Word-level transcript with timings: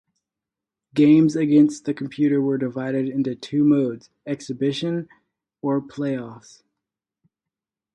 Games 0.95 1.35
against 1.35 1.85
the 1.85 1.93
computer 1.93 2.41
were 2.41 2.57
divided 2.57 3.07
into 3.07 3.35
two 3.35 3.63
modes, 3.63 4.09
"Exhibition" 4.25 5.07
or 5.61 5.79
"Playoffs". 5.79 6.63